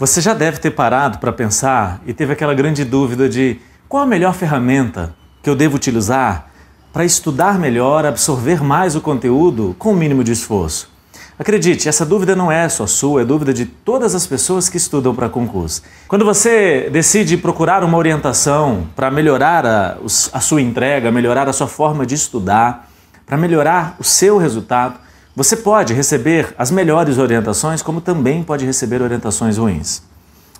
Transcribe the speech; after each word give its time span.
Você 0.00 0.22
já 0.22 0.32
deve 0.32 0.56
ter 0.56 0.70
parado 0.70 1.18
para 1.18 1.30
pensar 1.30 2.00
e 2.06 2.14
teve 2.14 2.32
aquela 2.32 2.54
grande 2.54 2.86
dúvida 2.86 3.28
de 3.28 3.58
qual 3.86 4.04
a 4.04 4.06
melhor 4.06 4.32
ferramenta 4.32 5.14
que 5.42 5.50
eu 5.50 5.54
devo 5.54 5.76
utilizar 5.76 6.46
para 6.90 7.04
estudar 7.04 7.58
melhor, 7.58 8.06
absorver 8.06 8.64
mais 8.64 8.96
o 8.96 9.02
conteúdo 9.02 9.76
com 9.78 9.92
o 9.92 9.94
mínimo 9.94 10.24
de 10.24 10.32
esforço. 10.32 10.90
Acredite, 11.38 11.86
essa 11.86 12.06
dúvida 12.06 12.34
não 12.34 12.50
é 12.50 12.66
só 12.70 12.86
sua, 12.86 13.20
é 13.20 13.24
dúvida 13.26 13.52
de 13.52 13.66
todas 13.66 14.14
as 14.14 14.26
pessoas 14.26 14.70
que 14.70 14.78
estudam 14.78 15.14
para 15.14 15.28
concurso. 15.28 15.82
Quando 16.08 16.24
você 16.24 16.88
decide 16.90 17.36
procurar 17.36 17.84
uma 17.84 17.98
orientação 17.98 18.88
para 18.96 19.10
melhorar 19.10 19.66
a, 19.66 19.98
a 20.32 20.40
sua 20.40 20.62
entrega, 20.62 21.12
melhorar 21.12 21.46
a 21.46 21.52
sua 21.52 21.68
forma 21.68 22.06
de 22.06 22.14
estudar, 22.14 22.88
para 23.26 23.36
melhorar 23.36 23.96
o 23.98 24.04
seu 24.04 24.38
resultado, 24.38 24.94
você 25.42 25.56
pode 25.56 25.94
receber 25.94 26.54
as 26.58 26.70
melhores 26.70 27.16
orientações, 27.16 27.80
como 27.80 28.02
também 28.02 28.42
pode 28.42 28.66
receber 28.66 29.00
orientações 29.00 29.56
ruins. 29.56 30.02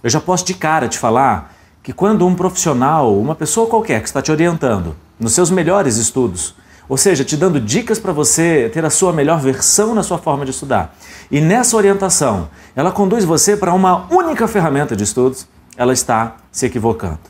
Eu 0.02 0.08
já 0.08 0.18
posso 0.18 0.42
de 0.42 0.54
cara 0.54 0.88
te 0.88 0.98
falar 0.98 1.54
que 1.82 1.92
quando 1.92 2.26
um 2.26 2.34
profissional, 2.34 3.14
uma 3.20 3.34
pessoa 3.34 3.66
qualquer 3.66 4.00
que 4.00 4.08
está 4.08 4.22
te 4.22 4.32
orientando 4.32 4.96
nos 5.18 5.34
seus 5.34 5.50
melhores 5.50 5.98
estudos, 5.98 6.54
ou 6.88 6.96
seja, 6.96 7.22
te 7.22 7.36
dando 7.36 7.60
dicas 7.60 7.98
para 7.98 8.10
você 8.10 8.70
ter 8.72 8.82
a 8.82 8.88
sua 8.88 9.12
melhor 9.12 9.38
versão 9.38 9.94
na 9.94 10.02
sua 10.02 10.16
forma 10.16 10.46
de 10.46 10.50
estudar, 10.50 10.96
e 11.30 11.42
nessa 11.42 11.76
orientação 11.76 12.48
ela 12.74 12.90
conduz 12.90 13.22
você 13.22 13.58
para 13.58 13.74
uma 13.74 14.06
única 14.10 14.48
ferramenta 14.48 14.96
de 14.96 15.04
estudos, 15.04 15.46
ela 15.76 15.92
está 15.92 16.36
se 16.50 16.64
equivocando. 16.64 17.20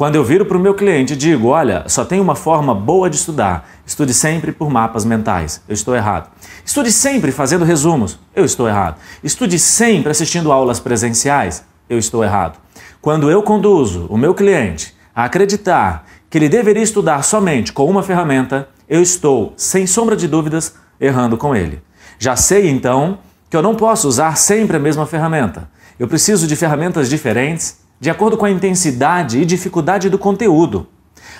Quando 0.00 0.14
eu 0.14 0.24
viro 0.24 0.46
para 0.46 0.56
o 0.56 0.60
meu 0.60 0.72
cliente 0.72 1.12
e 1.12 1.16
digo, 1.16 1.48
olha, 1.48 1.84
só 1.86 2.06
tem 2.06 2.20
uma 2.20 2.34
forma 2.34 2.74
boa 2.74 3.10
de 3.10 3.16
estudar, 3.16 3.68
estude 3.84 4.14
sempre 4.14 4.50
por 4.50 4.70
mapas 4.70 5.04
mentais, 5.04 5.60
eu 5.68 5.74
estou 5.74 5.94
errado. 5.94 6.30
Estude 6.64 6.90
sempre 6.90 7.30
fazendo 7.30 7.66
resumos, 7.66 8.18
eu 8.34 8.42
estou 8.42 8.66
errado. 8.66 8.98
Estude 9.22 9.58
sempre 9.58 10.10
assistindo 10.10 10.50
aulas 10.52 10.80
presenciais, 10.80 11.62
eu 11.86 11.98
estou 11.98 12.24
errado. 12.24 12.58
Quando 13.02 13.30
eu 13.30 13.42
conduzo 13.42 14.06
o 14.08 14.16
meu 14.16 14.32
cliente 14.32 14.96
a 15.14 15.24
acreditar 15.24 16.06
que 16.30 16.38
ele 16.38 16.48
deveria 16.48 16.82
estudar 16.82 17.22
somente 17.22 17.70
com 17.70 17.84
uma 17.84 18.02
ferramenta, 18.02 18.70
eu 18.88 19.02
estou, 19.02 19.52
sem 19.54 19.86
sombra 19.86 20.16
de 20.16 20.26
dúvidas, 20.26 20.76
errando 20.98 21.36
com 21.36 21.54
ele. 21.54 21.82
Já 22.18 22.36
sei 22.36 22.70
então 22.70 23.18
que 23.50 23.56
eu 23.56 23.60
não 23.60 23.74
posso 23.74 24.08
usar 24.08 24.38
sempre 24.38 24.78
a 24.78 24.80
mesma 24.80 25.04
ferramenta. 25.04 25.68
Eu 25.98 26.08
preciso 26.08 26.46
de 26.46 26.56
ferramentas 26.56 27.10
diferentes 27.10 27.80
de 28.00 28.08
acordo 28.08 28.38
com 28.38 28.46
a 28.46 28.50
intensidade 28.50 29.38
e 29.38 29.44
dificuldade 29.44 30.08
do 30.08 30.18
conteúdo. 30.18 30.86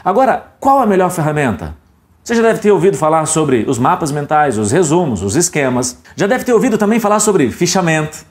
Agora, 0.05 0.53
qual 0.61 0.79
a 0.79 0.87
melhor 0.87 1.11
ferramenta? 1.11 1.75
Você 2.23 2.35
já 2.35 2.43
deve 2.43 2.61
ter 2.61 2.71
ouvido 2.71 2.99
falar 2.99 3.25
sobre 3.25 3.65
os 3.67 3.79
mapas 3.79 4.13
mentais, 4.13 4.59
os 4.59 4.71
resumos, 4.71 5.23
os 5.23 5.37
esquemas. 5.37 5.97
Já 6.15 6.27
deve 6.27 6.45
ter 6.45 6.53
ouvido 6.53 6.77
também 6.77 7.01
falar 7.01 7.19
sobre 7.19 7.51
fichamento, 7.51 8.27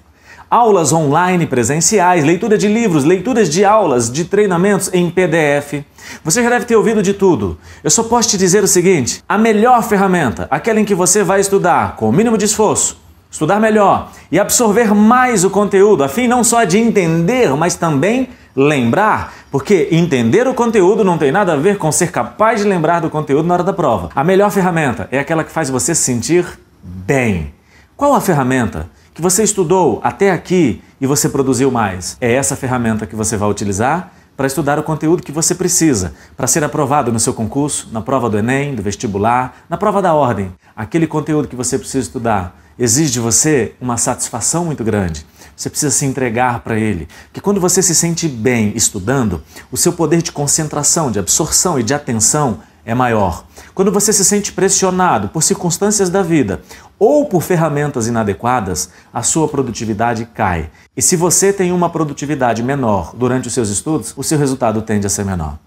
aulas 0.48 0.94
online 0.94 1.48
presenciais, 1.48 2.24
leitura 2.24 2.56
de 2.56 2.68
livros, 2.68 3.04
leituras 3.04 3.50
de 3.50 3.66
aulas, 3.66 4.12
de 4.12 4.26
treinamentos 4.26 4.94
em 4.94 5.10
PDF. 5.10 5.84
Você 6.24 6.44
já 6.44 6.52
deve 6.52 6.66
ter 6.66 6.76
ouvido 6.76 7.02
de 7.02 7.16
tudo. 7.16 7.58
Eu 7.84 7.90
só 7.90 8.04
posso 8.04 8.30
te 8.30 8.38
dizer 8.38 8.64
o 8.64 8.68
seguinte: 8.68 9.24
a 9.28 9.40
melhor 9.40 9.82
ferramenta, 9.82 10.48
aquela 10.52 10.80
em 10.80 10.86
que 10.86 10.94
você 10.94 11.24
vai 11.24 11.40
estudar 11.40 11.96
com 11.96 12.08
o 12.08 12.14
mínimo 12.14 12.38
de 12.38 12.46
esforço, 12.46 13.02
estudar 13.30 13.60
melhor 13.60 14.12
e 14.32 14.40
absorver 14.40 14.94
mais 14.94 15.44
o 15.44 15.50
conteúdo, 15.50 16.04
a 16.04 16.10
fim 16.10 16.28
não 16.28 16.44
só 16.44 16.64
de 16.64 16.78
entender, 16.78 17.50
mas 17.56 17.76
também 17.76 18.30
lembrar, 18.56 19.34
porque 19.52 19.88
entender 19.92 20.48
o 20.48 20.54
conteúdo 20.54 21.04
não 21.04 21.18
tem 21.18 21.32
nada 21.32 21.54
a 21.54 21.56
ver 21.56 21.78
com 21.78 21.92
ser 21.92 22.12
capaz 22.12 22.62
de 22.62 22.68
lembrar 22.68 23.00
do 23.00 23.10
conteúdo 23.10 23.48
na 23.48 23.54
hora 23.54 23.64
da 23.64 23.74
prova. 23.74 24.10
A 24.16 24.24
melhor 24.24 24.52
ferramenta 24.52 25.08
é 25.12 25.20
aquela 25.20 25.44
que 25.44 25.52
faz 25.52 25.70
você 25.70 25.94
se 25.94 26.02
sentir 26.02 26.46
bem. 26.84 27.54
Qual 27.96 28.14
a 28.14 28.22
ferramenta 28.22 28.90
que 29.14 29.22
você 29.22 29.44
estudou 29.44 30.00
até 30.04 30.32
aqui 30.32 30.82
e 31.00 31.06
você 31.06 31.30
produziu 31.30 31.72
mais? 31.72 32.18
É 32.20 32.34
essa 32.34 32.56
ferramenta 32.56 33.06
que 33.06 33.16
você 33.16 33.38
vai 33.38 33.50
utilizar 33.50 34.12
para 34.40 34.48
estudar 34.48 34.80
o 34.80 34.84
conteúdo 34.84 35.22
que 35.22 35.34
você 35.34 35.54
precisa 35.54 36.14
para 36.38 36.48
ser 36.48 36.64
aprovado 36.64 37.12
no 37.12 37.20
seu 37.20 37.34
concurso, 37.34 37.90
na 37.92 38.00
prova 38.00 38.30
do 38.30 38.38
Enem, 38.38 38.74
do 38.74 38.82
vestibular, 38.82 39.66
na 39.70 39.76
prova 39.76 40.02
da 40.02 40.14
ordem. 40.14 40.50
Aquele 40.74 41.06
conteúdo 41.08 41.46
que 41.46 41.58
você 41.58 41.78
precisa 41.78 42.06
estudar 42.08 42.58
exige 42.80 43.12
de 43.12 43.20
você 43.20 43.74
uma 43.82 43.98
satisfação 43.98 44.64
muito 44.64 44.82
grande. 44.82 45.26
Você 45.58 45.70
precisa 45.70 45.92
se 45.92 46.06
entregar 46.06 46.62
para 46.62 46.80
ele. 46.80 47.10
Porque 47.26 47.42
quando 47.42 47.60
você 47.60 47.82
se 47.82 47.94
sente 47.94 48.30
bem 48.30 48.72
estudando, 48.78 49.44
o 49.70 49.76
seu 49.76 49.92
poder 49.92 50.22
de 50.22 50.32
concentração, 50.32 51.12
de 51.12 51.20
absorção 51.20 51.78
e 51.78 51.84
de 51.84 51.94
atenção 51.94 52.62
é 52.86 52.94
maior. 52.94 53.46
Quando 53.74 53.92
você 53.92 54.12
se 54.12 54.26
sente 54.26 54.52
pressionado 54.52 55.30
por 55.30 55.44
circunstâncias 55.44 56.10
da 56.10 56.22
vida 56.22 56.62
ou 56.98 57.26
por 57.26 57.42
ferramentas 57.42 58.08
inadequadas, 58.08 58.90
a 59.14 59.24
sua 59.24 59.48
produtividade 59.48 60.26
cai. 60.34 60.70
E 60.96 61.02
se 61.02 61.16
você 61.16 61.54
tem 61.54 61.72
uma 61.72 61.90
produtividade 61.90 62.64
menor 62.64 63.16
durante 63.16 63.48
os 63.48 63.54
seus 63.54 63.70
estudos, 63.70 64.14
o 64.18 64.24
seu 64.24 64.38
resultado 64.38 64.82
tende 64.82 65.08
a 65.08 65.10
ser 65.10 65.26
menor. 65.26 65.58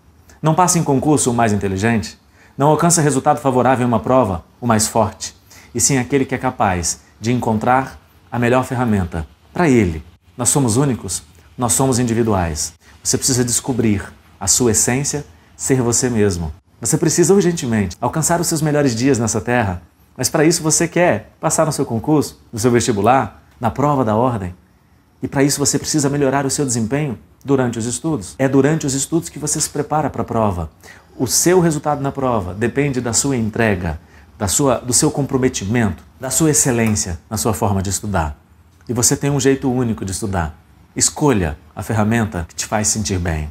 Não 0.43 0.55
passa 0.55 0.79
em 0.79 0.83
concurso 0.83 1.31
o 1.31 1.35
mais 1.35 1.53
inteligente, 1.53 2.19
não 2.57 2.69
alcança 2.69 3.01
resultado 3.01 3.41
favorável 3.41 3.85
em 3.85 3.89
uma 3.89 4.01
prova 4.01 4.45
o 4.61 4.67
mais 4.67 4.89
forte, 4.89 5.35
e 5.75 5.81
sim 5.81 5.99
aquele 5.99 6.25
que 6.25 6.35
é 6.35 6.39
capaz 6.39 7.01
de 7.21 7.33
encontrar 7.33 7.99
a 8.31 8.39
melhor 8.39 8.65
ferramenta 8.65 9.27
para 9.53 9.69
ele. 9.69 10.05
Nós 10.37 10.49
somos 10.49 10.77
únicos, 10.77 11.23
nós 11.57 11.73
somos 11.73 11.99
individuais. 11.99 12.75
Você 13.03 13.17
precisa 13.17 13.45
descobrir 13.45 14.03
a 14.41 14.47
sua 14.47 14.73
essência, 14.73 15.25
ser 15.57 15.81
você 15.81 16.11
mesmo. 16.11 16.53
Você 16.83 16.99
precisa 16.99 17.33
urgentemente 17.33 17.97
alcançar 18.01 18.41
os 18.41 18.49
seus 18.49 18.61
melhores 18.61 18.93
dias 18.93 19.17
nessa 19.17 19.41
terra, 19.41 19.81
mas 20.17 20.29
para 20.29 20.45
isso 20.45 20.65
você 20.65 20.89
quer 20.89 21.31
passar 21.41 21.65
no 21.65 21.71
seu 21.71 21.87
concurso, 21.87 22.41
no 22.53 22.59
seu 22.59 22.73
vestibular, 22.73 23.41
na 23.61 23.71
prova 23.71 24.05
da 24.05 24.17
ordem. 24.17 24.53
E 25.23 25.29
para 25.29 25.45
isso 25.45 25.61
você 25.61 25.79
precisa 25.79 26.11
melhorar 26.11 26.45
o 26.45 26.51
seu 26.51 26.67
desempenho 26.67 27.17
durante 27.45 27.79
os 27.79 27.87
estudos. 27.87 28.35
É 28.37 28.49
durante 28.49 28.85
os 28.85 28.95
estudos 28.95 29.29
que 29.29 29.39
você 29.39 29.61
se 29.61 29.71
prepara 29.71 30.11
para 30.11 30.23
a 30.23 30.25
prova. 30.25 30.73
O 31.17 31.29
seu 31.29 31.61
resultado 31.61 32.01
na 32.01 32.11
prova 32.11 32.53
depende 32.53 33.01
da 33.01 33.13
sua 33.13 33.37
entrega, 33.37 34.01
da 34.37 34.49
sua, 34.49 34.79
do 34.79 34.93
seu 34.93 35.09
comprometimento, 35.09 36.03
da 36.19 36.31
sua 36.31 36.51
excelência 36.51 37.21
na 37.31 37.37
sua 37.37 37.55
forma 37.55 37.81
de 37.81 37.91
estudar. 37.91 38.37
E 38.89 38.93
você 38.93 39.17
tem 39.17 39.31
um 39.31 39.39
jeito 39.39 39.71
único 39.71 40.05
de 40.05 40.11
estudar. 40.11 40.59
Escolha 40.97 41.57
a 41.77 41.83
ferramenta 41.85 42.45
que 42.49 42.57
te 42.57 42.67
faz 42.67 42.89
sentir 42.89 43.21
bem. 43.21 43.49